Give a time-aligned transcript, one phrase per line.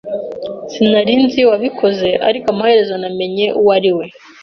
[0.71, 4.05] Sinari nzi uwabikoze, ariko amaherezo namenye uwo ari we.